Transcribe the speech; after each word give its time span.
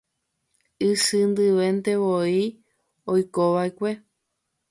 Isy 0.89 1.19
ndiventevoi 1.31 2.41
oikova'ekue. 3.13 3.91